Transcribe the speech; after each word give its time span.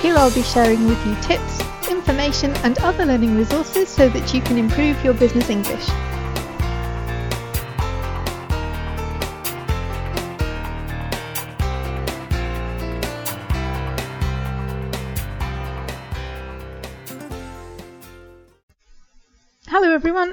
Here 0.00 0.16
I'll 0.16 0.32
be 0.32 0.44
sharing 0.44 0.86
with 0.86 1.04
you 1.04 1.16
tips, 1.16 1.60
information, 1.90 2.52
and 2.58 2.78
other 2.78 3.04
learning 3.04 3.36
resources 3.36 3.88
so 3.88 4.08
that 4.10 4.32
you 4.32 4.40
can 4.40 4.56
improve 4.56 5.02
your 5.02 5.14
business 5.14 5.50
English. 5.50 5.88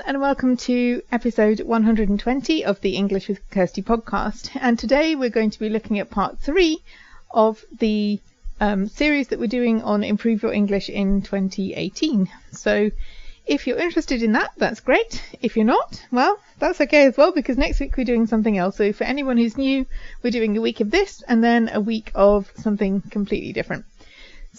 And 0.07 0.21
welcome 0.21 0.55
to 0.55 1.01
episode 1.11 1.59
120 1.59 2.63
of 2.63 2.79
the 2.79 2.95
English 2.95 3.27
with 3.27 3.41
Kirsty 3.49 3.81
podcast. 3.81 4.49
And 4.55 4.79
today 4.79 5.15
we're 5.15 5.29
going 5.29 5.49
to 5.49 5.59
be 5.59 5.67
looking 5.67 5.99
at 5.99 6.09
part 6.09 6.39
three 6.39 6.81
of 7.29 7.65
the 7.77 8.17
um, 8.61 8.87
series 8.87 9.27
that 9.27 9.39
we're 9.39 9.47
doing 9.47 9.83
on 9.83 10.05
Improve 10.05 10.43
Your 10.43 10.53
English 10.53 10.87
in 10.87 11.23
2018. 11.23 12.29
So 12.53 12.89
if 13.45 13.67
you're 13.67 13.77
interested 13.77 14.23
in 14.23 14.31
that, 14.31 14.51
that's 14.55 14.79
great. 14.79 15.21
If 15.41 15.57
you're 15.57 15.65
not, 15.65 16.01
well, 16.09 16.39
that's 16.57 16.79
okay 16.79 17.07
as 17.07 17.17
well 17.17 17.33
because 17.33 17.57
next 17.57 17.81
week 17.81 17.97
we're 17.97 18.05
doing 18.05 18.27
something 18.27 18.57
else. 18.57 18.77
So 18.77 18.93
for 18.93 19.03
anyone 19.03 19.35
who's 19.35 19.57
new, 19.57 19.85
we're 20.23 20.31
doing 20.31 20.55
a 20.55 20.61
week 20.61 20.79
of 20.79 20.89
this 20.89 21.21
and 21.27 21.43
then 21.43 21.69
a 21.73 21.81
week 21.81 22.13
of 22.15 22.49
something 22.55 23.01
completely 23.01 23.51
different. 23.51 23.83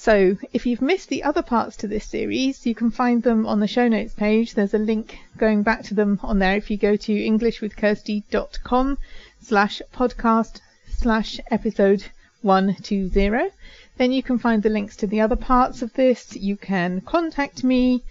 So 0.01 0.39
if 0.53 0.65
you've 0.65 0.81
missed 0.81 1.09
the 1.09 1.25
other 1.25 1.43
parts 1.43 1.77
to 1.79 1.89
this 1.89 2.05
series, 2.05 2.65
you 2.65 2.73
can 2.73 2.93
find 2.93 3.21
them 3.25 3.45
on 3.47 3.59
the 3.59 3.67
show 3.67 3.89
notes 3.89 4.15
page. 4.15 4.55
There's 4.55 4.73
a 4.73 4.79
link 4.79 5.19
going 5.37 5.65
back 5.65 5.83
to 5.85 5.95
them 5.95 6.21
on 6.23 6.39
there. 6.39 6.55
If 6.55 6.71
you 6.71 6.77
go 6.77 6.95
to 6.95 7.13
englishwithkirsty.com 7.13 8.99
slash 9.43 9.83
podcast 9.93 10.61
slash 10.89 11.41
episode 11.51 12.05
120, 12.43 13.51
then 13.97 14.13
you 14.13 14.23
can 14.23 14.39
find 14.39 14.63
the 14.63 14.71
links 14.71 14.95
to 14.99 15.09
the 15.09 15.21
other 15.21 15.35
parts 15.35 15.83
of 15.83 15.93
this. 15.95 16.37
You 16.37 16.57
can 16.57 17.01
contact 17.01 17.65
me. 17.65 18.05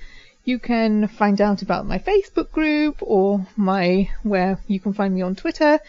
You 0.44 0.60
can 0.60 1.08
find 1.08 1.40
out 1.40 1.62
about 1.62 1.86
my 1.86 2.00
Facebook 2.00 2.52
group 2.52 2.98
or 3.00 3.48
my, 3.56 4.10
where 4.24 4.60
you 4.68 4.82
can 4.82 4.92
find 4.92 5.16
me 5.16 5.22
on 5.22 5.36
Twitter. 5.36 5.80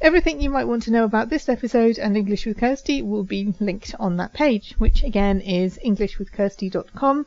Everything 0.00 0.40
you 0.40 0.48
might 0.48 0.66
want 0.68 0.84
to 0.84 0.92
know 0.92 1.02
about 1.02 1.28
this 1.28 1.48
episode 1.48 1.98
and 1.98 2.16
English 2.16 2.46
with 2.46 2.58
Kirsty 2.58 3.02
will 3.02 3.24
be 3.24 3.52
linked 3.58 3.96
on 3.98 4.16
that 4.18 4.32
page, 4.32 4.76
which 4.78 5.02
again 5.02 5.40
is 5.40 5.76
englishwithkirsty.com 5.84 7.26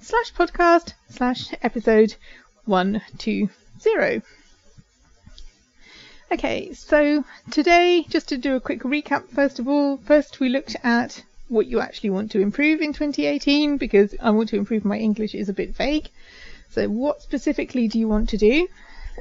slash 0.00 0.34
podcast 0.34 0.92
slash 1.08 1.54
episode 1.62 2.14
120. 2.66 3.48
Okay, 6.30 6.74
so 6.74 7.24
today, 7.50 8.04
just 8.10 8.28
to 8.28 8.36
do 8.36 8.54
a 8.54 8.60
quick 8.60 8.82
recap, 8.82 9.26
first 9.30 9.58
of 9.58 9.66
all, 9.66 9.96
first 9.96 10.40
we 10.40 10.50
looked 10.50 10.76
at 10.84 11.24
what 11.48 11.66
you 11.66 11.80
actually 11.80 12.10
want 12.10 12.30
to 12.32 12.40
improve 12.40 12.82
in 12.82 12.92
2018 12.92 13.78
because 13.78 14.14
I 14.20 14.30
want 14.30 14.50
to 14.50 14.56
improve 14.56 14.84
my 14.84 14.98
English 14.98 15.34
is 15.34 15.48
a 15.48 15.54
bit 15.54 15.74
vague. 15.74 16.10
So 16.70 16.86
what 16.86 17.22
specifically 17.22 17.88
do 17.88 17.98
you 17.98 18.08
want 18.08 18.28
to 18.28 18.36
do? 18.36 18.68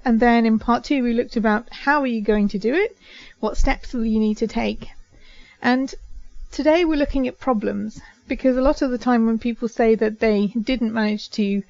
And 0.05 0.19
then 0.19 0.45
in 0.45 0.59
part 0.59 0.83
two, 0.83 1.03
we 1.03 1.13
looked 1.13 1.35
about 1.35 1.67
how 1.71 2.01
are 2.01 2.07
you 2.07 2.21
going 2.21 2.47
to 2.49 2.59
do 2.59 2.73
it? 2.73 2.97
What 3.39 3.57
steps 3.57 3.93
will 3.93 4.05
you 4.05 4.19
need 4.19 4.37
to 4.37 4.47
take? 4.47 4.87
And 5.61 5.93
today 6.51 6.85
we're 6.85 6.97
looking 6.97 7.27
at 7.27 7.39
problems 7.39 7.99
because 8.27 8.55
a 8.55 8.61
lot 8.61 8.81
of 8.81 8.91
the 8.91 8.97
time 8.97 9.25
when 9.25 9.39
people 9.39 9.67
say 9.67 9.95
that 9.95 10.19
they 10.19 10.47
didn't 10.47 10.93
manage 10.93 11.29
to 11.31 11.63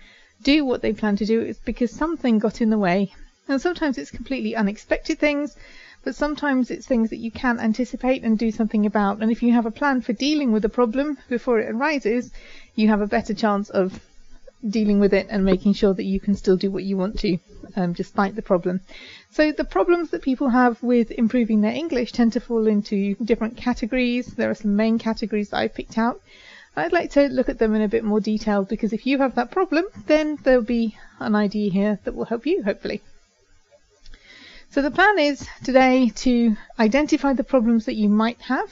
do 0.44 0.64
what 0.64 0.82
they 0.82 0.94
planned 0.94 1.18
to 1.20 1.26
do, 1.26 1.42
it's 1.42 1.60
because 1.60 1.92
something 1.92 2.40
got 2.40 2.62
in 2.62 2.70
the 2.70 2.78
way. 2.78 3.14
And 3.48 3.62
sometimes 3.62 3.98
it's 3.98 4.12
completely 4.12 4.56
unexpected 4.56 5.18
things, 5.18 5.56
but 6.04 6.16
sometimes 6.16 6.70
it's 6.70 6.86
things 6.86 7.10
that 7.10 7.18
you 7.18 7.32
can't 7.32 7.60
anticipate 7.60 8.24
and 8.24 8.38
do 8.38 8.52
something 8.52 8.86
about. 8.86 9.22
And 9.22 9.32
if 9.32 9.42
you 9.42 9.54
have 9.54 9.66
a 9.66 9.72
plan 9.72 10.02
for 10.02 10.14
dealing 10.14 10.52
with 10.52 10.64
a 10.66 10.70
problem 10.70 11.18
before 11.30 11.60
it 11.60 11.70
arises, 11.70 12.32
you 12.76 12.90
have 12.90 13.02
a 13.02 13.08
better 13.08 13.34
chance 13.34 13.70
of 13.70 14.00
dealing 14.68 15.00
with 15.00 15.14
it 15.14 15.28
and 15.30 15.46
making 15.46 15.74
sure 15.74 15.94
that 15.94 16.04
you 16.04 16.20
can 16.20 16.36
still 16.36 16.58
do 16.58 16.70
what 16.72 16.84
you 16.84 16.98
want 16.98 17.20
to 17.20 17.38
um, 17.76 17.94
despite 17.94 18.36
the 18.36 18.42
problem. 18.42 18.82
So 19.32 19.52
the 19.52 19.64
problems 19.64 20.10
that 20.10 20.22
people 20.22 20.50
have 20.50 20.82
with 20.84 21.12
improving 21.12 21.62
their 21.62 21.72
English 21.72 22.12
tend 22.12 22.34
to 22.34 22.40
fall 22.40 22.68
into 22.68 23.16
different 23.16 23.58
categories. 23.58 24.28
There 24.28 24.50
are 24.50 24.56
some 24.56 24.76
main 24.76 25.00
categories 25.00 25.50
that 25.50 25.58
I've 25.58 25.76
picked 25.76 25.98
out. 25.98 26.22
I'd 26.76 26.94
like 26.94 27.12
to 27.12 27.28
look 27.28 27.50
at 27.50 27.60
them 27.60 27.76
in 27.76 27.82
a 27.82 27.88
bit 27.88 28.04
more 28.04 28.20
detail 28.20 28.64
because 28.64 28.94
if 28.94 29.06
you 29.06 29.18
have 29.20 29.36
that 29.36 29.52
problem, 29.52 29.86
then 30.08 30.38
there'll 30.44 30.62
be 30.62 30.98
an 31.20 31.36
idea 31.36 31.72
here 31.72 32.00
that 32.04 32.16
will 32.16 32.26
help 32.26 32.46
you, 32.46 32.64
hopefully. 32.64 33.02
So 34.72 34.82
the 34.82 34.92
plan 34.92 35.18
is 35.18 35.48
today 35.64 36.10
to 36.18 36.56
identify 36.78 37.34
the 37.34 37.44
problems 37.44 37.86
that 37.86 37.96
you 37.96 38.08
might 38.08 38.40
have 38.42 38.70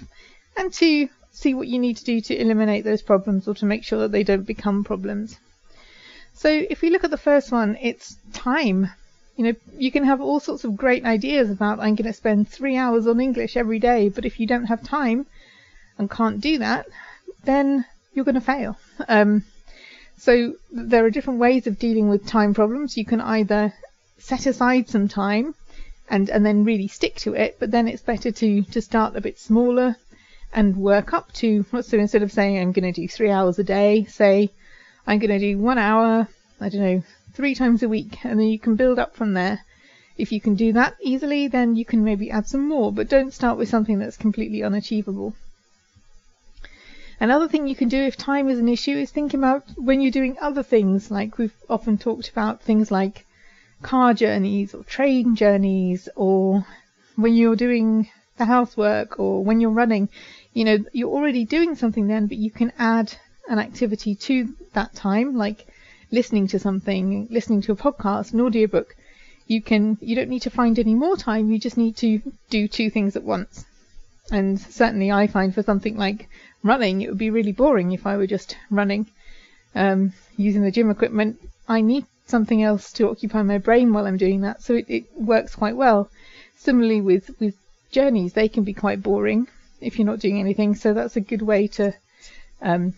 and 0.56 0.72
to 0.74 1.10
see 1.32 1.54
what 1.54 1.68
you 1.68 1.80
need 1.80 1.98
to 1.98 2.04
do 2.04 2.22
to 2.22 2.40
eliminate 2.40 2.84
those 2.84 3.02
problems 3.02 3.48
or 3.48 3.56
to 3.56 3.66
make 3.66 3.84
sure 3.84 4.00
that 4.00 4.12
they 4.12 4.24
don't 4.24 4.46
become 4.46 4.84
problems. 4.84 5.38
So 6.38 6.50
if 6.50 6.84
we 6.84 6.92
look 6.92 7.04
at 7.04 7.10
the 7.10 7.18
first 7.18 7.52
one, 7.52 7.80
it's 7.82 8.16
time. 8.32 8.92
You 9.38 9.46
know, 9.46 9.54
you 9.76 9.92
can 9.92 10.04
have 10.04 10.22
all 10.22 10.40
sorts 10.40 10.64
of 10.66 10.78
great 10.78 11.04
ideas 11.04 11.50
about 11.50 11.80
I'm 11.80 11.96
going 11.96 12.12
to 12.12 12.14
spend 12.14 12.48
three 12.48 12.78
hours 12.78 13.08
on 13.08 13.20
English 13.20 13.58
every 13.58 13.80
day, 13.80 14.10
but 14.10 14.24
if 14.24 14.40
you 14.40 14.46
don't 14.46 14.66
have 14.66 14.84
time 14.84 15.26
and 15.98 16.12
can't 16.12 16.40
do 16.40 16.60
that, 16.60 16.86
then 17.44 17.86
you're 18.14 18.24
going 18.24 18.36
to 18.36 18.42
fail. 18.42 18.78
Um, 19.08 19.46
so 20.18 20.54
there 20.72 21.06
are 21.06 21.10
different 21.10 21.40
ways 21.40 21.66
of 21.66 21.80
dealing 21.80 22.08
with 22.08 22.28
time 22.28 22.54
problems. 22.54 22.98
You 22.98 23.06
can 23.06 23.20
either 23.20 23.74
set 24.20 24.46
aside 24.46 24.90
some 24.90 25.08
time 25.08 25.56
and, 26.08 26.30
and 26.30 26.46
then 26.46 26.66
really 26.66 26.88
stick 26.88 27.16
to 27.16 27.34
it, 27.34 27.58
but 27.60 27.72
then 27.72 27.88
it's 27.88 28.04
better 28.04 28.32
to, 28.32 28.62
to 28.62 28.82
start 28.82 29.16
a 29.16 29.22
bit 29.22 29.40
smaller 29.40 29.96
and 30.54 30.78
work 30.78 31.14
up 31.14 31.34
to, 31.34 31.66
so 31.82 31.98
instead 31.98 32.22
of 32.22 32.32
saying 32.32 32.60
I'm 32.60 32.74
going 32.74 32.94
to 32.94 33.02
do 33.02 33.08
three 33.08 33.32
hours 33.32 33.58
a 33.58 33.64
day, 33.64 34.06
say 34.06 34.52
I'm 35.08 35.20
going 35.20 35.32
to 35.32 35.40
do 35.40 35.58
one 35.58 35.78
hour, 35.78 36.28
I 36.60 36.70
don't 36.70 36.82
know, 36.82 37.04
three 37.34 37.56
times 37.56 37.82
a 37.82 37.88
week, 37.88 38.26
and 38.26 38.38
then 38.38 38.48
you 38.48 38.60
can 38.60 38.76
build 38.76 39.00
up 39.00 39.16
from 39.16 39.34
there. 39.34 39.62
If 40.18 40.34
you 40.34 40.42
can 40.42 40.56
do 40.56 40.74
that 40.74 40.98
easily, 41.02 41.48
then 41.48 41.78
you 41.78 41.86
can 41.86 42.04
maybe 42.04 42.30
add 42.30 42.48
some 42.48 42.68
more, 42.68 42.92
but 42.92 43.08
don't 43.08 43.34
start 43.34 43.58
with 43.58 43.70
something 43.70 44.00
that's 44.00 44.18
completely 44.18 44.64
unachievable. 44.64 45.34
Another 47.22 47.48
thing 47.48 47.68
you 47.68 47.76
can 47.76 47.88
do 47.88 48.04
if 48.04 48.18
time 48.18 48.50
is 48.50 48.60
an 48.60 48.68
issue 48.68 48.98
is 48.98 49.10
think 49.10 49.34
about 49.34 49.64
when 49.78 50.02
you're 50.02 50.12
doing 50.12 50.38
other 50.42 50.62
things, 50.62 51.10
like 51.10 51.38
we've 51.38 51.56
often 51.70 51.98
talked 51.98 52.30
about 52.30 52.62
things 52.62 52.92
like 52.92 53.26
car 53.82 54.14
journeys 54.14 54.74
or 54.74 54.84
train 54.84 55.36
journeys, 55.36 56.10
or 56.16 56.66
when 57.16 57.34
you're 57.34 57.56
doing 57.56 58.10
the 58.38 58.46
housework 58.46 59.20
or 59.20 59.44
when 59.44 59.62
you're 59.62 59.72
running. 59.72 60.10
You 60.54 60.66
know, 60.66 60.78
you're 60.92 61.10
already 61.10 61.46
doing 61.46 61.76
something 61.76 62.08
then, 62.08 62.28
but 62.28 62.38
you 62.38 62.52
can 62.52 62.74
add 62.78 63.16
an 63.48 63.60
activity 63.60 64.16
to 64.16 64.54
that 64.74 64.94
time, 64.94 65.38
like 65.38 65.68
listening 66.12 66.48
to 66.48 66.60
something, 66.60 67.28
listening 67.30 67.62
to 67.62 67.72
a 67.72 67.76
podcast, 67.76 68.34
an 68.34 68.42
audiobook, 68.42 68.96
you 69.48 69.62
can 69.62 69.98
you 70.02 70.16
don't 70.16 70.30
need 70.30 70.42
to 70.42 70.50
find 70.50 70.78
any 70.78 70.94
more 70.94 71.16
time, 71.18 71.52
you 71.52 71.60
just 71.60 71.78
need 71.78 71.96
to 71.98 72.22
do 72.50 72.68
two 72.68 72.90
things 72.90 73.16
at 73.16 73.24
once. 73.24 73.66
And 74.30 74.60
certainly 74.60 75.12
I 75.12 75.28
find 75.28 75.54
for 75.54 75.64
something 75.64 75.98
like 75.98 76.30
running, 76.64 77.02
it 77.02 77.10
would 77.10 77.18
be 77.18 77.30
really 77.30 77.54
boring 77.54 77.94
if 77.94 78.06
I 78.06 78.18
were 78.18 78.28
just 78.28 78.58
running. 78.70 79.08
Um, 79.74 80.14
using 80.36 80.64
the 80.64 80.72
gym 80.72 80.90
equipment, 80.90 81.40
I 81.68 81.82
need 81.82 82.06
something 82.26 82.62
else 82.62 82.92
to 82.94 83.10
occupy 83.10 83.42
my 83.44 83.58
brain 83.58 83.94
while 83.94 84.06
I'm 84.06 84.18
doing 84.18 84.42
that, 84.42 84.62
so 84.62 84.76
it, 84.76 84.86
it 84.90 85.06
works 85.16 85.56
quite 85.56 85.78
well. 85.78 86.10
Similarly 86.58 87.00
with, 87.00 87.30
with 87.40 87.56
journeys, 87.92 88.34
they 88.34 88.50
can 88.50 88.64
be 88.64 88.74
quite 88.74 89.02
boring 89.02 89.48
if 89.80 89.98
you're 89.98 90.06
not 90.06 90.20
doing 90.20 90.40
anything, 90.40 90.76
so 90.76 90.94
that's 90.94 91.16
a 91.16 91.22
good 91.22 91.42
way 91.42 91.68
to 91.68 91.94
um, 92.62 92.94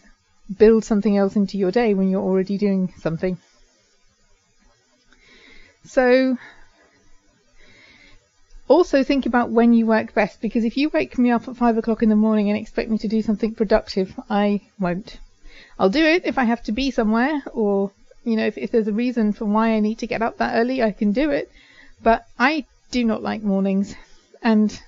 build 0.57 0.84
something 0.84 1.18
else 1.18 1.36
into 1.36 1.57
your 1.57 1.72
day 1.72 1.94
when 1.94 2.10
you're 2.10 2.24
already 2.24 2.57
doing 2.57 2.94
something. 2.98 3.38
So 5.86 6.38
also 8.68 9.04
think 9.04 9.25
about 9.25 9.50
when 9.50 9.74
you 9.74 9.86
work 9.86 10.13
best 10.13 10.42
because 10.42 10.63
if 10.63 10.78
you 10.78 10.90
wake 10.90 11.18
me 11.18 11.31
up 11.31 11.48
at 11.48 11.57
five 11.57 11.78
o'clock 11.78 12.04
in 12.04 12.10
the 12.10 12.16
morning 12.16 12.50
and 12.50 12.57
expect 12.57 12.90
me 12.90 12.98
to 13.00 13.07
do 13.07 13.22
something 13.22 13.56
productive, 13.56 14.13
I 14.30 14.62
won't. 14.80 15.18
I'll 15.78 15.90
do 15.90 16.04
it 16.04 16.25
if 16.25 16.38
I 16.38 16.44
have 16.44 16.63
to 16.63 16.72
be 16.72 16.92
somewhere 16.92 17.42
or, 17.54 17.92
you 18.24 18.36
know, 18.36 18.46
if, 18.46 18.57
if 18.57 18.72
there's 18.72 18.88
a 18.88 18.94
reason 18.94 19.34
for 19.34 19.46
why 19.46 19.69
I 19.69 19.80
need 19.80 20.00
to 20.00 20.07
get 20.07 20.22
up 20.22 20.38
that 20.38 20.56
early, 20.56 20.84
I 20.84 20.92
can 20.92 21.12
do 21.12 21.31
it. 21.31 21.51
But 22.04 22.25
I 22.38 22.66
do 22.92 23.04
not 23.04 23.24
like 23.24 23.42
mornings. 23.42 23.96
And 24.42 24.80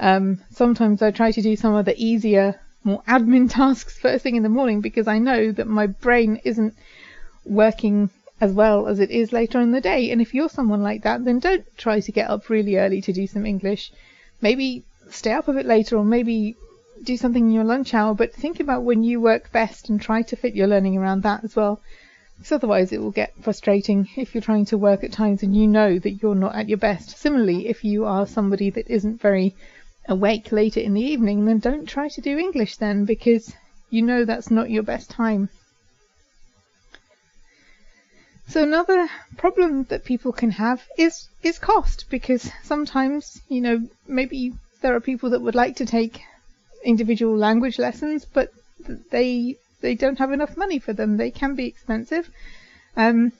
um, 0.00 0.40
sometimes 0.50 1.02
I 1.02 1.10
try 1.10 1.30
to 1.30 1.42
do 1.42 1.56
some 1.56 1.74
of 1.74 1.84
the 1.84 1.96
easier 1.96 2.60
more 2.84 3.02
admin 3.08 3.50
tasks 3.50 3.98
first 3.98 4.22
thing 4.22 4.36
in 4.36 4.42
the 4.42 4.48
morning 4.48 4.80
because 4.80 5.08
I 5.08 5.18
know 5.18 5.50
that 5.52 5.66
my 5.66 5.86
brain 5.86 6.40
isn't 6.44 6.74
working 7.44 8.10
as 8.40 8.52
well 8.52 8.86
as 8.86 9.00
it 9.00 9.10
is 9.10 9.32
later 9.32 9.60
in 9.60 9.72
the 9.72 9.80
day. 9.80 10.10
And 10.10 10.20
if 10.20 10.34
you're 10.34 10.48
someone 10.48 10.82
like 10.82 11.02
that, 11.02 11.24
then 11.24 11.38
don't 11.38 11.64
try 11.76 12.00
to 12.00 12.12
get 12.12 12.28
up 12.30 12.48
really 12.48 12.76
early 12.76 13.00
to 13.02 13.12
do 13.12 13.26
some 13.26 13.46
English. 13.46 13.92
Maybe 14.40 14.84
stay 15.10 15.32
up 15.32 15.48
a 15.48 15.52
bit 15.52 15.66
later 15.66 15.96
or 15.96 16.04
maybe 16.04 16.56
do 17.02 17.16
something 17.16 17.46
in 17.46 17.52
your 17.52 17.64
lunch 17.64 17.94
hour, 17.94 18.14
but 18.14 18.32
think 18.32 18.60
about 18.60 18.82
when 18.82 19.02
you 19.02 19.20
work 19.20 19.52
best 19.52 19.88
and 19.88 20.00
try 20.00 20.22
to 20.22 20.36
fit 20.36 20.54
your 20.54 20.66
learning 20.66 20.96
around 20.96 21.22
that 21.22 21.44
as 21.44 21.56
well. 21.56 21.80
because 22.36 22.52
otherwise 22.52 22.92
it 22.92 23.00
will 23.00 23.10
get 23.10 23.32
frustrating 23.42 24.08
if 24.16 24.34
you're 24.34 24.42
trying 24.42 24.64
to 24.66 24.78
work 24.78 25.04
at 25.04 25.12
times 25.12 25.42
and 25.42 25.56
you 25.56 25.66
know 25.66 25.98
that 25.98 26.22
you're 26.22 26.34
not 26.34 26.54
at 26.54 26.68
your 26.68 26.78
best. 26.78 27.16
Similarly, 27.16 27.68
if 27.68 27.84
you 27.84 28.04
are 28.04 28.26
somebody 28.26 28.70
that 28.70 28.88
isn't 28.88 29.20
very 29.20 29.54
awake 30.08 30.52
later 30.52 30.80
in 30.80 30.94
the 30.94 31.00
evening, 31.00 31.44
then 31.44 31.58
don't 31.58 31.86
try 31.86 32.08
to 32.08 32.20
do 32.20 32.38
English 32.38 32.76
then 32.76 33.04
because 33.04 33.54
you 33.90 34.02
know 34.02 34.24
that's 34.24 34.50
not 34.50 34.70
your 34.70 34.82
best 34.82 35.10
time. 35.10 35.48
So 38.46 38.62
another 38.62 39.08
problem 39.38 39.84
that 39.84 40.04
people 40.04 40.32
can 40.32 40.50
have 40.50 40.86
is 40.98 41.28
is 41.42 41.58
cost 41.58 42.04
because 42.10 42.50
sometimes, 42.62 43.40
you 43.48 43.60
know, 43.62 43.88
maybe 44.06 44.52
there 44.82 44.94
are 44.94 45.00
people 45.00 45.30
that 45.30 45.40
would 45.40 45.54
like 45.54 45.76
to 45.76 45.86
take 45.86 46.22
individual 46.84 47.36
language 47.36 47.78
lessons, 47.78 48.26
but 48.26 48.52
they 49.10 49.56
they 49.80 49.94
don't 49.94 50.18
have 50.18 50.32
enough 50.32 50.56
money 50.56 50.78
for 50.78 50.92
them. 50.92 51.16
They 51.16 51.30
can 51.30 51.54
be 51.54 51.66
expensive. 51.66 52.30
Um, 52.96 53.32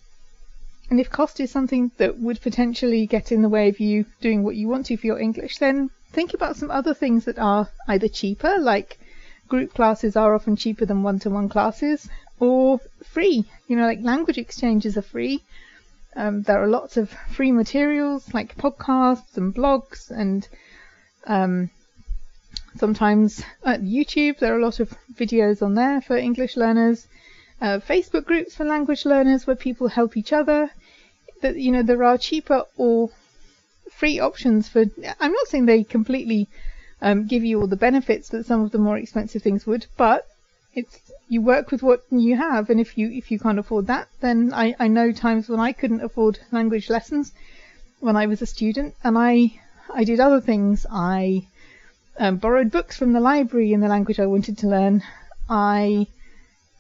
and 0.90 1.00
if 1.00 1.10
cost 1.10 1.40
is 1.40 1.50
something 1.50 1.90
that 1.98 2.18
would 2.18 2.40
potentially 2.40 3.06
get 3.06 3.32
in 3.32 3.42
the 3.42 3.48
way 3.48 3.68
of 3.68 3.80
you 3.80 4.06
doing 4.20 4.42
what 4.42 4.56
you 4.56 4.68
want 4.68 4.86
to 4.86 4.96
for 4.96 5.06
your 5.06 5.18
English, 5.18 5.58
then 5.58 5.90
think 6.14 6.32
about 6.32 6.56
some 6.56 6.70
other 6.70 6.94
things 6.94 7.24
that 7.24 7.38
are 7.38 7.68
either 7.88 8.08
cheaper, 8.08 8.58
like 8.58 8.98
group 9.48 9.74
classes 9.74 10.16
are 10.16 10.34
often 10.34 10.56
cheaper 10.56 10.86
than 10.86 11.02
one-to-one 11.02 11.48
classes, 11.48 12.08
or 12.40 12.80
free. 13.04 13.44
You 13.68 13.76
know, 13.76 13.86
like 13.86 14.00
language 14.00 14.38
exchanges 14.38 14.96
are 14.96 15.02
free. 15.02 15.42
Um, 16.16 16.42
there 16.42 16.62
are 16.62 16.68
lots 16.68 16.96
of 16.96 17.10
free 17.32 17.50
materials 17.50 18.32
like 18.32 18.56
podcasts 18.56 19.36
and 19.36 19.52
blogs 19.52 20.10
and 20.10 20.46
um, 21.26 21.70
sometimes 22.76 23.42
at 23.64 23.80
YouTube 23.82 24.38
there 24.38 24.54
are 24.54 24.60
a 24.60 24.64
lot 24.64 24.78
of 24.78 24.94
videos 25.12 25.60
on 25.60 25.74
there 25.74 26.00
for 26.00 26.16
English 26.16 26.56
learners. 26.56 27.08
Uh, 27.60 27.78
Facebook 27.78 28.24
groups 28.24 28.54
for 28.54 28.64
language 28.64 29.04
learners 29.04 29.46
where 29.46 29.56
people 29.56 29.88
help 29.88 30.16
each 30.16 30.32
other. 30.32 30.70
That 31.42 31.56
you 31.56 31.72
know 31.72 31.82
there 31.82 32.04
are 32.04 32.16
cheaper 32.16 32.62
or 32.76 33.10
free 33.96 34.18
options 34.18 34.68
for. 34.68 34.84
I'm 35.20 35.32
not 35.32 35.48
saying 35.48 35.66
they 35.66 35.84
completely 35.84 36.48
um, 37.00 37.26
give 37.26 37.44
you 37.44 37.60
all 37.60 37.66
the 37.66 37.76
benefits 37.76 38.28
that 38.30 38.46
some 38.46 38.62
of 38.62 38.70
the 38.72 38.78
more 38.78 38.98
expensive 38.98 39.42
things 39.42 39.66
would, 39.66 39.86
but 39.96 40.26
it's 40.74 41.00
you 41.28 41.40
work 41.40 41.70
with 41.70 41.82
what 41.82 42.04
you 42.10 42.36
have, 42.36 42.70
and 42.70 42.80
if 42.80 42.98
you 42.98 43.10
if 43.10 43.30
you 43.30 43.38
can't 43.38 43.58
afford 43.58 43.86
that, 43.86 44.08
then 44.20 44.52
I 44.52 44.74
I 44.78 44.88
know 44.88 45.12
times 45.12 45.48
when 45.48 45.60
I 45.60 45.72
couldn't 45.72 46.02
afford 46.02 46.38
language 46.50 46.90
lessons 46.90 47.32
when 48.00 48.16
I 48.16 48.26
was 48.26 48.42
a 48.42 48.46
student, 48.46 48.94
and 49.02 49.16
I 49.16 49.60
I 49.92 50.04
did 50.04 50.20
other 50.20 50.40
things. 50.40 50.86
I 50.90 51.46
um, 52.18 52.36
borrowed 52.36 52.70
books 52.70 52.96
from 52.96 53.12
the 53.12 53.20
library 53.20 53.72
in 53.72 53.80
the 53.80 53.88
language 53.88 54.20
I 54.20 54.26
wanted 54.26 54.58
to 54.58 54.68
learn. 54.68 55.02
I 55.48 56.06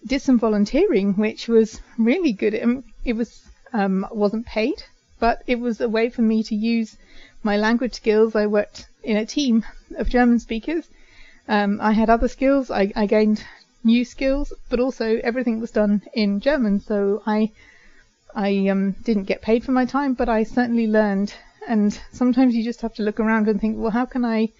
did 0.06 0.20
some 0.22 0.38
volunteering, 0.38 1.14
which 1.14 1.48
was 1.48 1.80
really 1.98 2.32
good. 2.32 2.54
It, 2.54 2.84
it 3.04 3.12
was 3.14 3.42
um, 3.72 4.06
wasn't 4.10 4.46
paid, 4.46 4.82
but 5.24 5.42
it 5.46 5.58
was 5.58 5.80
a 5.80 5.88
way 5.88 6.10
for 6.10 6.20
me 6.20 6.42
to 6.42 6.54
use 6.54 6.98
my 7.42 7.56
language 7.56 7.94
skills. 7.94 8.36
I 8.36 8.46
worked 8.46 8.86
in 9.02 9.16
a 9.16 9.24
team 9.24 9.64
of 9.96 10.10
German 10.10 10.38
speakers. 10.38 10.84
Um, 11.48 11.80
I 11.80 11.92
had 11.92 12.10
other 12.10 12.28
skills. 12.28 12.70
I, 12.70 12.92
I 12.94 13.06
gained 13.06 13.42
new 13.82 14.04
skills, 14.04 14.52
but 14.68 14.80
also 14.80 15.06
everything 15.24 15.60
was 15.60 15.70
done 15.70 16.02
in 16.12 16.40
German. 16.40 16.80
So 16.80 17.22
I 17.24 17.52
I 18.34 18.68
um, 18.68 18.92
didn't 19.02 19.30
get 19.32 19.40
paid 19.40 19.64
for 19.64 19.72
my 19.72 19.86
time, 19.86 20.12
but 20.12 20.28
I 20.28 20.42
certainly 20.42 20.86
learned. 20.86 21.32
And 21.66 21.98
sometimes 22.12 22.54
you 22.54 22.62
just 22.62 22.82
have 22.82 22.94
to 22.96 23.02
look 23.02 23.18
around 23.18 23.48
and 23.48 23.58
think, 23.58 23.78
well, 23.78 23.92
how 23.92 24.04
can 24.04 24.26
I 24.26 24.50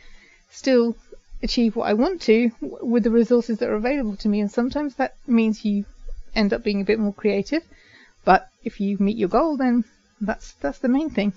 still 0.51 0.97
achieve 1.43 1.77
what 1.77 1.91
I 1.91 1.93
want 1.93 2.23
to 2.23 2.53
with 2.61 3.03
the 3.03 3.17
resources 3.21 3.59
that 3.59 3.69
are 3.69 3.83
available 3.83 4.17
to 4.17 4.29
me? 4.29 4.41
And 4.41 4.51
sometimes 4.51 4.95
that 4.95 5.13
means 5.27 5.67
you 5.67 5.85
end 6.35 6.55
up 6.55 6.65
being 6.65 6.81
a 6.81 6.91
bit 6.91 6.99
more 6.99 7.13
creative. 7.13 7.65
But 8.25 8.49
if 8.63 8.81
you 8.81 8.97
meet 8.99 9.19
your 9.19 9.29
goal, 9.29 9.59
then 9.59 9.85
that's 10.21 10.53
that's 10.55 10.79
the 10.79 10.89
main 10.89 11.11
thing. 11.11 11.33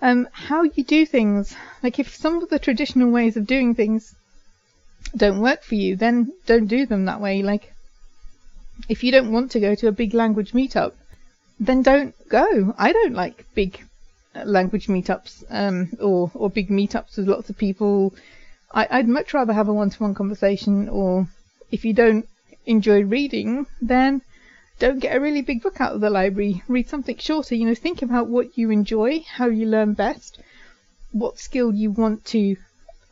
Um, 0.00 0.28
how 0.32 0.64
you 0.64 0.82
do 0.82 1.06
things, 1.06 1.54
like 1.82 2.00
if 2.00 2.14
some 2.14 2.42
of 2.42 2.48
the 2.48 2.58
traditional 2.58 3.10
ways 3.10 3.36
of 3.36 3.46
doing 3.46 3.74
things 3.74 4.14
don't 5.16 5.40
work 5.40 5.62
for 5.62 5.76
you, 5.76 5.94
then 5.96 6.32
don't 6.46 6.66
do 6.66 6.86
them 6.86 7.04
that 7.04 7.20
way. 7.20 7.42
Like, 7.42 7.72
if 8.88 9.04
you 9.04 9.12
don't 9.12 9.30
want 9.30 9.52
to 9.52 9.60
go 9.60 9.74
to 9.76 9.86
a 9.86 9.92
big 9.92 10.12
language 10.12 10.52
meetup, 10.52 10.92
then 11.60 11.82
don't 11.82 12.14
go. 12.28 12.74
I 12.76 12.92
don't 12.92 13.14
like 13.14 13.46
big 13.54 13.80
uh, 14.34 14.44
language 14.44 14.88
meetups 14.88 15.44
um, 15.50 15.90
or 16.00 16.32
or 16.34 16.50
big 16.50 16.68
meetups 16.68 17.16
with 17.16 17.28
lots 17.28 17.48
of 17.50 17.56
people. 17.56 18.14
I, 18.74 18.96
would 18.96 19.08
much 19.08 19.34
rather 19.34 19.52
have 19.52 19.68
a 19.68 19.74
one-to-one 19.74 20.14
conversation. 20.14 20.88
Or 20.88 21.28
if 21.70 21.84
you 21.84 21.92
don't 21.92 22.26
enjoy 22.66 23.04
reading, 23.04 23.66
then 23.80 24.22
don't 24.82 24.98
get 24.98 25.14
a 25.14 25.20
really 25.20 25.42
big 25.42 25.62
book 25.62 25.80
out 25.80 25.94
of 25.94 26.00
the 26.00 26.10
library. 26.10 26.60
Read 26.66 26.88
something 26.88 27.16
shorter. 27.16 27.54
You 27.54 27.66
know, 27.66 27.74
think 27.74 28.02
about 28.02 28.26
what 28.26 28.58
you 28.58 28.70
enjoy, 28.70 29.20
how 29.20 29.46
you 29.46 29.64
learn 29.64 29.92
best, 29.92 30.40
what 31.12 31.38
skill 31.38 31.72
you 31.72 31.92
want 31.92 32.24
to 32.34 32.56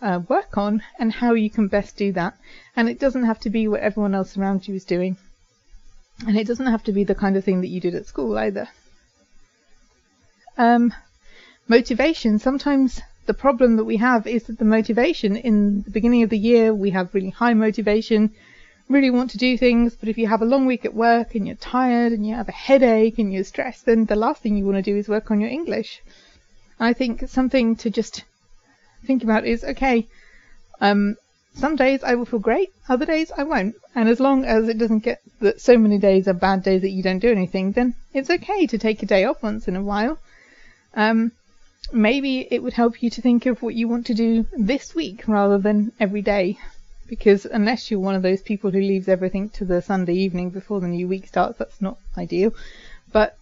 uh, 0.02 0.18
work 0.26 0.58
on 0.58 0.82
and 0.98 1.12
how 1.12 1.34
you 1.34 1.48
can 1.48 1.68
best 1.68 1.96
do 1.96 2.10
that. 2.14 2.36
And 2.74 2.88
it 2.88 2.98
doesn't 2.98 3.22
have 3.22 3.38
to 3.40 3.50
be 3.50 3.68
what 3.68 3.82
everyone 3.82 4.16
else 4.16 4.36
around 4.36 4.66
you 4.66 4.74
is 4.74 4.84
doing. 4.84 5.16
And 6.26 6.36
it 6.36 6.48
doesn't 6.48 6.66
have 6.66 6.82
to 6.84 6.92
be 6.92 7.04
the 7.04 7.14
kind 7.14 7.36
of 7.36 7.44
thing 7.44 7.60
that 7.60 7.68
you 7.68 7.80
did 7.80 7.94
at 7.94 8.06
school 8.06 8.36
either. 8.36 8.68
Um, 10.58 10.92
motivation. 11.68 12.40
Sometimes 12.40 13.00
the 13.26 13.34
problem 13.34 13.76
that 13.76 13.84
we 13.84 13.98
have 13.98 14.26
is 14.26 14.42
that 14.44 14.58
the 14.58 14.64
motivation 14.64 15.36
in 15.36 15.82
the 15.82 15.92
beginning 15.92 16.24
of 16.24 16.30
the 16.30 16.38
year, 16.50 16.74
we 16.74 16.90
have 16.90 17.14
really 17.14 17.30
high 17.30 17.54
motivation, 17.54 18.32
really 18.90 19.10
want 19.10 19.30
to 19.30 19.38
do 19.38 19.56
things, 19.56 19.94
but 19.94 20.08
if 20.08 20.18
you 20.18 20.26
have 20.26 20.42
a 20.42 20.52
long 20.52 20.66
week 20.66 20.84
at 20.84 20.92
work 20.92 21.34
and 21.34 21.46
you're 21.46 21.56
tired 21.56 22.12
and 22.12 22.26
you 22.26 22.34
have 22.34 22.48
a 22.48 22.52
headache 22.52 23.18
and 23.18 23.32
you're 23.32 23.44
stressed, 23.44 23.86
then 23.86 24.04
the 24.04 24.16
last 24.16 24.42
thing 24.42 24.56
you 24.56 24.66
want 24.66 24.76
to 24.76 24.90
do 24.90 24.96
is 24.96 25.08
work 25.08 25.30
on 25.30 25.40
your 25.40 25.48
English. 25.48 26.02
I 26.80 26.92
think 26.92 27.28
something 27.28 27.76
to 27.76 27.90
just 27.90 28.24
think 29.06 29.22
about 29.22 29.46
is 29.46 29.62
okay, 29.62 30.08
um, 30.80 31.16
some 31.54 31.76
days 31.76 32.02
I 32.02 32.14
will 32.14 32.24
feel 32.24 32.40
great, 32.40 32.72
other 32.88 33.06
days 33.06 33.30
I 33.36 33.44
won't. 33.44 33.76
And 33.94 34.08
as 34.08 34.18
long 34.18 34.44
as 34.44 34.68
it 34.68 34.78
doesn't 34.78 35.00
get 35.00 35.20
that 35.40 35.60
so 35.60 35.78
many 35.78 35.98
days 35.98 36.26
are 36.26 36.32
bad 36.34 36.62
days 36.62 36.82
that 36.82 36.90
you 36.90 37.02
don't 37.02 37.18
do 37.18 37.30
anything, 37.30 37.72
then 37.72 37.94
it's 38.12 38.30
okay 38.30 38.66
to 38.66 38.78
take 38.78 39.02
a 39.02 39.06
day 39.06 39.24
off 39.24 39.42
once 39.42 39.68
in 39.68 39.76
a 39.76 39.82
while. 39.82 40.18
Um, 40.94 41.32
maybe 41.92 42.46
it 42.50 42.62
would 42.62 42.72
help 42.72 43.02
you 43.02 43.10
to 43.10 43.22
think 43.22 43.46
of 43.46 43.62
what 43.62 43.74
you 43.74 43.88
want 43.88 44.06
to 44.06 44.14
do 44.14 44.46
this 44.56 44.94
week 44.94 45.28
rather 45.28 45.58
than 45.58 45.92
every 46.00 46.22
day. 46.22 46.58
Because 47.10 47.44
unless 47.44 47.90
you're 47.90 47.98
one 47.98 48.14
of 48.14 48.22
those 48.22 48.40
people 48.40 48.70
who 48.70 48.80
leaves 48.80 49.08
everything 49.08 49.48
to 49.50 49.64
the 49.64 49.82
Sunday 49.82 50.14
evening 50.14 50.50
before 50.50 50.80
the 50.80 50.86
new 50.86 51.08
week 51.08 51.26
starts, 51.26 51.58
that's 51.58 51.82
not 51.82 51.98
ideal. 52.16 52.54
But 53.12 53.36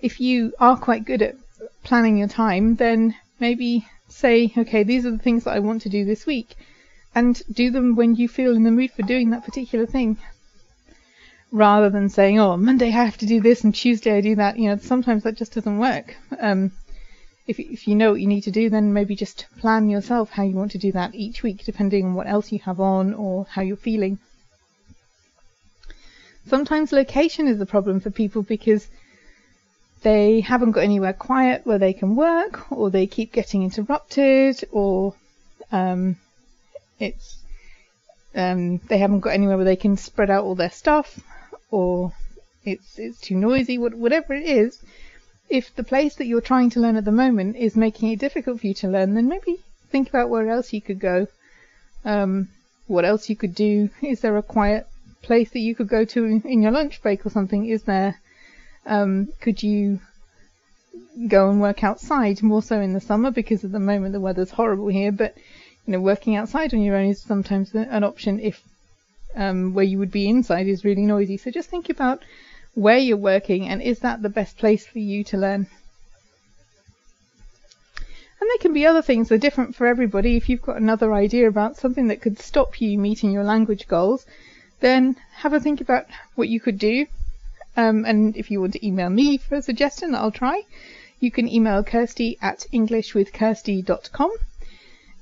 if 0.00 0.20
you 0.20 0.52
are 0.58 0.76
quite 0.76 1.04
good 1.04 1.22
at 1.22 1.36
planning 1.84 2.18
your 2.18 2.26
time, 2.26 2.74
then 2.74 3.14
maybe 3.38 3.86
say, 4.08 4.52
okay, 4.58 4.82
these 4.82 5.06
are 5.06 5.12
the 5.12 5.18
things 5.18 5.44
that 5.44 5.54
I 5.54 5.60
want 5.60 5.82
to 5.82 5.88
do 5.88 6.04
this 6.04 6.26
week, 6.26 6.56
and 7.14 7.40
do 7.52 7.70
them 7.70 7.94
when 7.94 8.16
you 8.16 8.26
feel 8.26 8.56
in 8.56 8.64
the 8.64 8.72
mood 8.72 8.90
for 8.90 9.02
doing 9.02 9.30
that 9.30 9.44
particular 9.44 9.86
thing. 9.86 10.18
Rather 11.52 11.88
than 11.88 12.08
saying, 12.08 12.40
oh, 12.40 12.56
Monday 12.56 12.88
I 12.88 13.04
have 13.04 13.18
to 13.18 13.26
do 13.26 13.40
this 13.40 13.62
and 13.62 13.72
Tuesday 13.72 14.16
I 14.16 14.20
do 14.20 14.34
that. 14.34 14.58
You 14.58 14.70
know, 14.70 14.76
sometimes 14.78 15.22
that 15.22 15.36
just 15.36 15.54
doesn't 15.54 15.78
work. 15.78 16.16
Um, 16.40 16.72
if, 17.50 17.58
if 17.58 17.88
you 17.88 17.96
know 17.96 18.12
what 18.12 18.20
you 18.20 18.28
need 18.28 18.42
to 18.42 18.52
do, 18.52 18.70
then 18.70 18.92
maybe 18.92 19.16
just 19.16 19.46
plan 19.58 19.90
yourself 19.90 20.30
how 20.30 20.44
you 20.44 20.54
want 20.54 20.70
to 20.72 20.78
do 20.78 20.92
that 20.92 21.14
each 21.14 21.42
week, 21.42 21.64
depending 21.64 22.04
on 22.04 22.14
what 22.14 22.28
else 22.28 22.52
you 22.52 22.60
have 22.60 22.78
on 22.78 23.12
or 23.14 23.44
how 23.50 23.60
you're 23.60 23.76
feeling. 23.76 24.18
Sometimes 26.46 26.92
location 26.92 27.48
is 27.48 27.60
a 27.60 27.66
problem 27.66 27.98
for 27.98 28.10
people 28.10 28.42
because 28.42 28.88
they 30.02 30.40
haven't 30.40 30.70
got 30.70 30.84
anywhere 30.84 31.12
quiet 31.12 31.66
where 31.66 31.78
they 31.78 31.92
can 31.92 32.14
work, 32.14 32.70
or 32.72 32.88
they 32.88 33.06
keep 33.06 33.32
getting 33.32 33.64
interrupted, 33.64 34.64
or 34.70 35.14
um, 35.72 36.16
it's 36.98 37.36
um, 38.34 38.78
they 38.88 38.98
haven't 38.98 39.20
got 39.20 39.34
anywhere 39.34 39.56
where 39.56 39.64
they 39.64 39.76
can 39.76 39.96
spread 39.96 40.30
out 40.30 40.44
all 40.44 40.54
their 40.54 40.70
stuff, 40.70 41.18
or 41.70 42.12
it's 42.64 42.98
it's 42.98 43.20
too 43.20 43.34
noisy. 43.34 43.76
Whatever 43.76 44.34
it 44.34 44.46
is, 44.46 44.78
if 45.50 45.74
the 45.74 45.84
place 45.84 46.14
that 46.14 46.26
you're 46.26 46.40
trying 46.40 46.70
to 46.70 46.80
learn 46.80 46.96
at 46.96 47.04
the 47.04 47.12
moment 47.12 47.56
is 47.56 47.76
making 47.76 48.10
it 48.10 48.20
difficult 48.20 48.60
for 48.60 48.66
you 48.68 48.74
to 48.74 48.88
learn, 48.88 49.14
then 49.14 49.28
maybe 49.28 49.58
think 49.90 50.08
about 50.08 50.30
where 50.30 50.48
else 50.48 50.72
you 50.72 50.80
could 50.80 51.00
go. 51.00 51.26
Um, 52.04 52.48
what 52.86 53.04
else 53.04 53.28
you 53.28 53.36
could 53.36 53.54
do? 53.54 53.90
Is 54.00 54.20
there 54.20 54.36
a 54.36 54.42
quiet 54.42 54.86
place 55.22 55.50
that 55.50 55.58
you 55.60 55.74
could 55.74 55.88
go 55.88 56.04
to 56.04 56.24
in 56.24 56.62
your 56.62 56.72
lunch 56.72 57.02
break 57.02 57.26
or 57.26 57.30
something? 57.30 57.66
Is 57.66 57.82
there 57.82 58.16
um, 58.86 59.28
could 59.40 59.62
you 59.62 60.00
go 61.28 61.50
and 61.50 61.60
work 61.60 61.84
outside 61.84 62.42
more 62.42 62.62
so 62.62 62.80
in 62.80 62.92
the 62.92 63.00
summer 63.00 63.30
because 63.30 63.64
at 63.64 63.72
the 63.72 63.78
moment 63.78 64.12
the 64.12 64.20
weather's 64.20 64.50
horrible 64.50 64.88
here, 64.88 65.12
but 65.12 65.36
you 65.86 65.92
know, 65.92 66.00
working 66.00 66.36
outside 66.36 66.72
on 66.72 66.80
your 66.80 66.96
own 66.96 67.08
is 67.08 67.20
sometimes 67.20 67.74
an 67.74 68.04
option 68.04 68.38
if 68.40 68.62
um, 69.34 69.74
where 69.74 69.84
you 69.84 69.98
would 69.98 70.10
be 70.10 70.28
inside 70.28 70.66
is 70.66 70.84
really 70.84 71.02
noisy. 71.02 71.36
So 71.36 71.50
just 71.50 71.68
think 71.68 71.88
about 71.88 72.22
where 72.80 72.96
you're 72.96 73.16
working 73.16 73.68
and 73.68 73.82
is 73.82 73.98
that 73.98 74.22
the 74.22 74.28
best 74.30 74.56
place 74.56 74.86
for 74.86 74.98
you 74.98 75.22
to 75.22 75.36
learn. 75.36 75.66
And 78.40 78.48
there 78.48 78.58
can 78.58 78.72
be 78.72 78.86
other 78.86 79.02
things 79.02 79.28
that 79.28 79.34
are 79.34 79.38
different 79.38 79.76
for 79.76 79.86
everybody. 79.86 80.36
If 80.36 80.48
you've 80.48 80.62
got 80.62 80.78
another 80.78 81.12
idea 81.12 81.46
about 81.46 81.76
something 81.76 82.08
that 82.08 82.22
could 82.22 82.38
stop 82.38 82.80
you 82.80 82.98
meeting 82.98 83.32
your 83.32 83.44
language 83.44 83.86
goals, 83.86 84.24
then 84.80 85.16
have 85.34 85.52
a 85.52 85.60
think 85.60 85.82
about 85.82 86.06
what 86.36 86.48
you 86.48 86.58
could 86.58 86.78
do. 86.78 87.06
Um, 87.76 88.06
and 88.06 88.34
if 88.34 88.50
you 88.50 88.62
want 88.62 88.72
to 88.72 88.86
email 88.86 89.10
me 89.10 89.36
for 89.36 89.56
a 89.56 89.62
suggestion, 89.62 90.14
I'll 90.14 90.30
try. 90.30 90.62
You 91.20 91.30
can 91.30 91.48
email 91.48 91.84
Kirsty 91.84 92.38
at 92.40 92.66
englishwithkirsty.com. 92.72 94.30